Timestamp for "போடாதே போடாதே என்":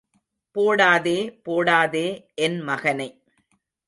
0.55-2.57